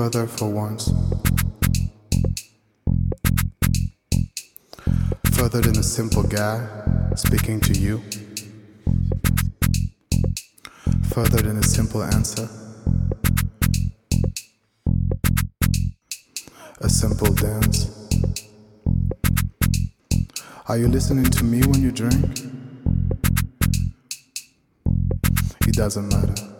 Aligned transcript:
further 0.00 0.26
for 0.26 0.48
once? 0.48 0.90
Further 5.32 5.60
than 5.60 5.76
a 5.76 5.82
simple 5.82 6.22
guy 6.22 6.66
speaking 7.14 7.60
to 7.60 7.74
you? 7.74 8.00
Further 11.12 11.42
than 11.42 11.58
a 11.58 11.62
simple 11.62 12.02
answer? 12.02 12.48
A 16.80 16.88
simple 16.88 17.34
dance? 17.34 17.90
Are 20.66 20.78
you 20.78 20.88
listening 20.88 21.26
to 21.26 21.44
me 21.44 21.60
when 21.60 21.82
you 21.82 21.92
drink? 21.92 22.40
It 25.68 25.74
doesn't 25.74 26.08
matter. 26.08 26.59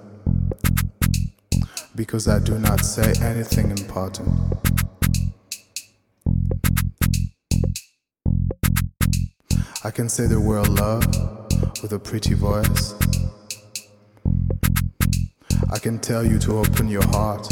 Because 2.01 2.29
I 2.29 2.39
do 2.39 2.59
not 2.59 2.81
say 2.81 3.13
anything 3.21 3.71
important. 3.71 4.27
I 9.85 9.91
can 9.91 10.09
say 10.09 10.27
the 10.27 10.41
word 10.41 10.69
love 10.69 11.05
with 11.83 11.93
a 11.93 11.99
pretty 11.99 12.33
voice. 12.33 12.95
I 15.71 15.79
can 15.79 15.99
tell 15.99 16.25
you 16.25 16.39
to 16.39 16.61
open 16.61 16.89
your 16.89 17.07
heart 17.09 17.47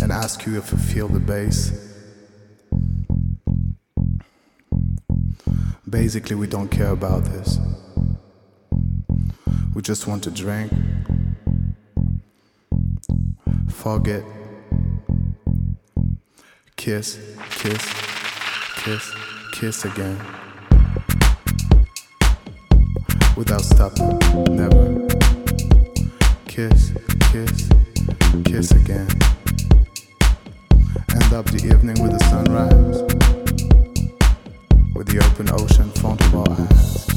and 0.00 0.12
ask 0.12 0.46
you 0.46 0.56
if 0.56 0.70
you 0.70 0.78
feel 0.78 1.08
the 1.08 1.18
bass. 1.18 1.72
Basically, 5.90 6.36
we 6.36 6.46
don't 6.46 6.68
care 6.68 6.90
about 6.90 7.24
this. 7.24 7.58
We 9.74 9.82
just 9.82 10.06
want 10.06 10.22
to 10.22 10.30
drink, 10.30 10.72
forget, 13.86 14.24
kiss, 16.74 17.20
kiss, 17.50 17.84
kiss, 18.78 19.14
kiss 19.52 19.84
again. 19.84 20.18
Without 23.36 23.60
stopping, 23.60 24.18
never. 24.56 25.06
Kiss, 26.48 26.94
kiss, 27.30 27.70
kiss 28.44 28.72
again. 28.72 29.08
End 31.14 31.32
up 31.32 31.46
the 31.46 31.62
evening 31.72 32.02
with 32.02 32.10
the 32.10 32.24
sunrise, 32.28 33.02
with 34.96 35.06
the 35.06 35.24
open 35.24 35.48
ocean 35.52 35.88
front 35.92 36.20
of 36.22 36.34
our 36.34 36.50
eyes. 36.50 37.15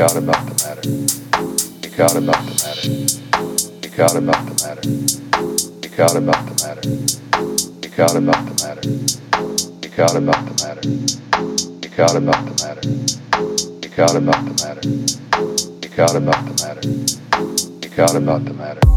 out 0.00 0.16
about 0.16 0.46
the 0.46 0.54
matter. 0.64 1.58
Speak 1.58 1.98
out 1.98 2.16
about 2.16 2.46
the 2.46 2.52
matter. 2.52 3.08
Speak 3.58 3.98
out 3.98 4.16
about 4.16 4.46
the 4.46 4.54
matter. 4.64 5.58
Speak 5.58 5.98
out 5.98 6.16
about 6.16 6.46
the 6.46 6.52
matter. 6.64 7.08
Speak 7.58 7.98
out 7.98 8.16
about 8.16 8.44
the 8.44 8.54
matter. 8.62 9.08
Speak 9.58 9.98
out 9.98 10.14
about 10.16 10.44
the 10.44 10.52
matter. 10.62 10.98
Speak 11.58 11.98
out 11.98 12.14
about 12.16 12.44
the 12.44 12.52
matter. 12.62 12.92
Speak 13.58 13.98
out 13.98 14.14
about 14.14 14.44
the 14.44 14.52
matter. 14.62 14.92
Speak 15.58 15.98
out 15.98 16.14
about 16.14 16.44
the 16.44 16.52
matter. 16.62 16.92
Speak 17.58 17.98
out 17.98 18.14
about 18.14 18.44
the 18.44 18.54
matter. 18.54 18.87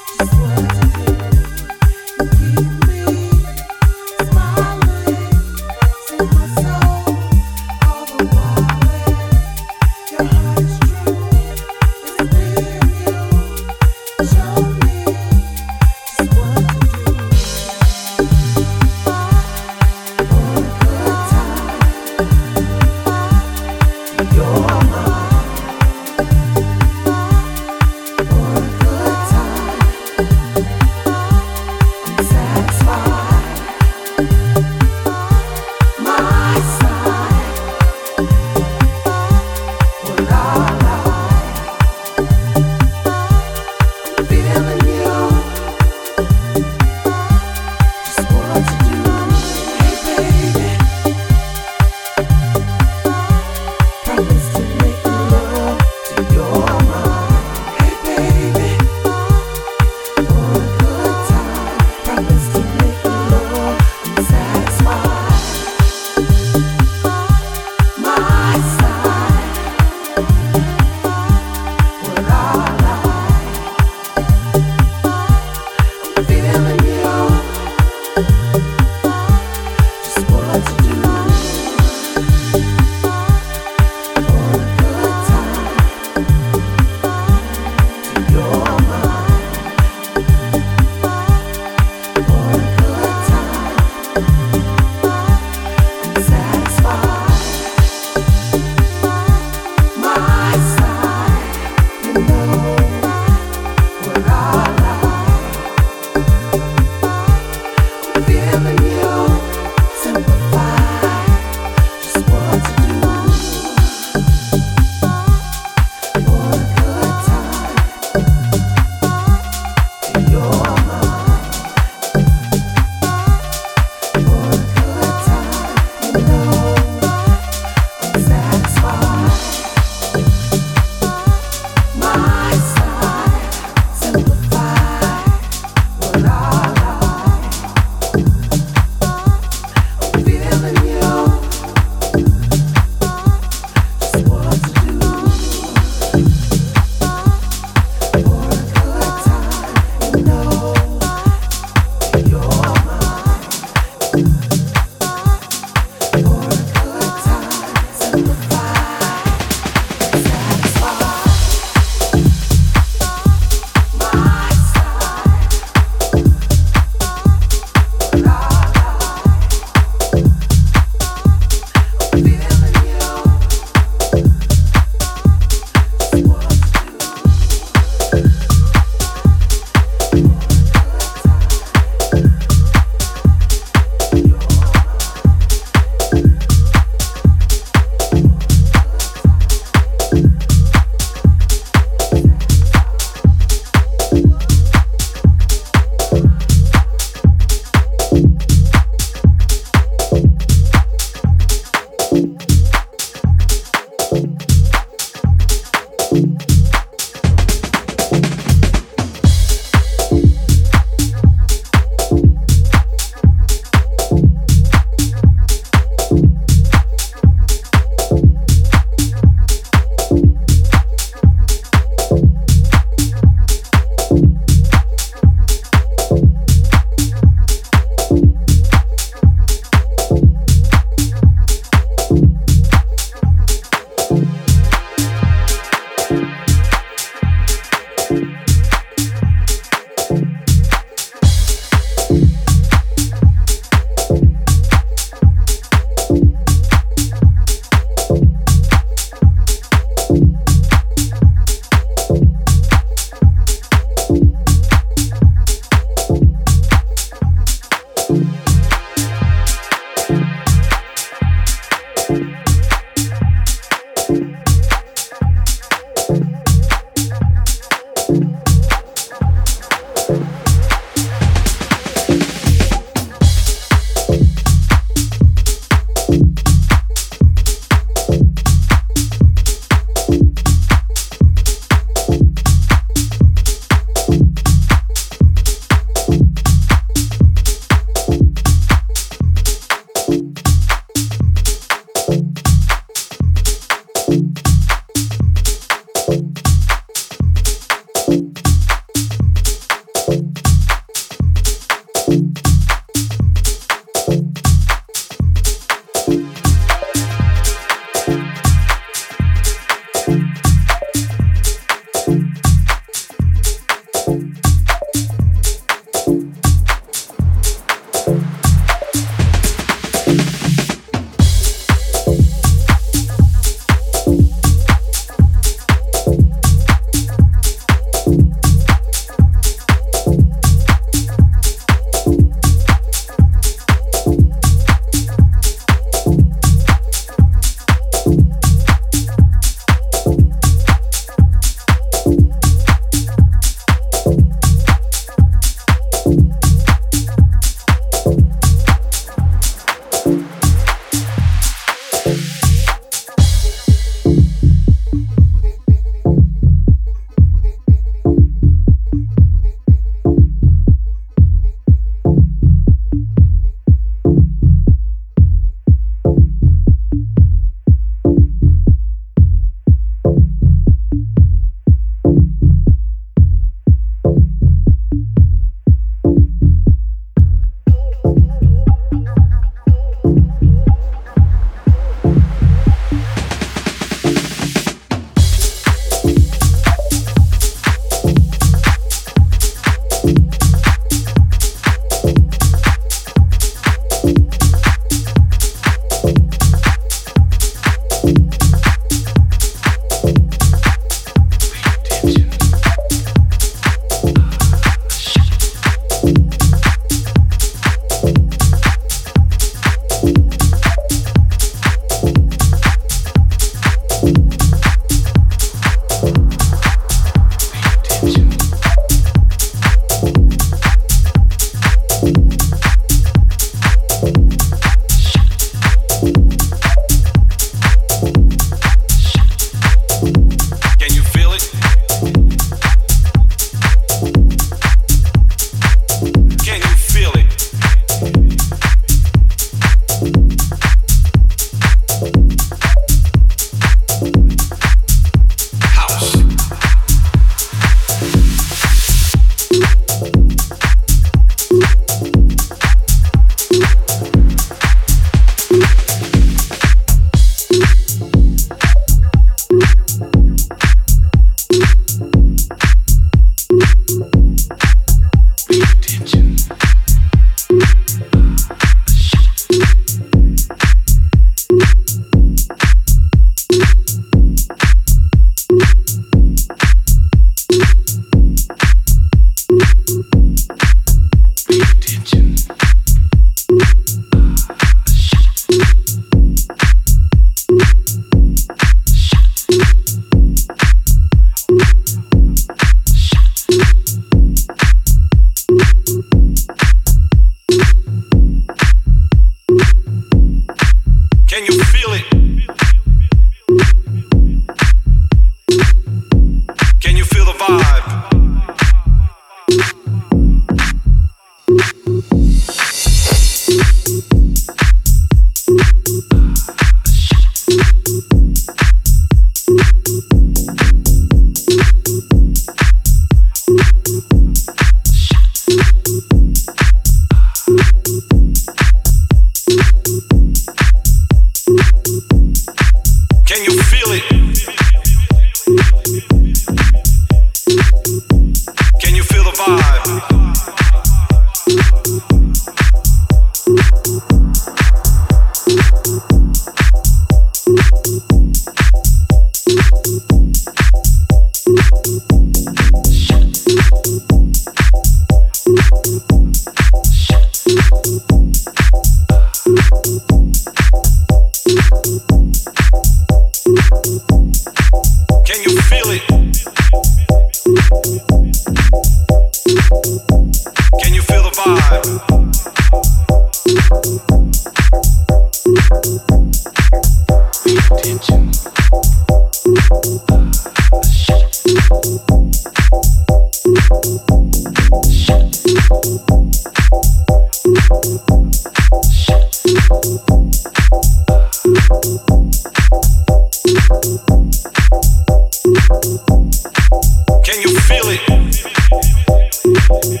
Thank 599.68 600.00